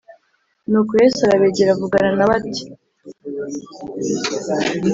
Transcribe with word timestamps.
Nuko 0.69 0.91
Yesu 1.01 1.19
arabegera 1.23 1.69
avugana 1.75 2.11
na 2.17 2.27
bo 2.27 2.33
ati 2.37 2.63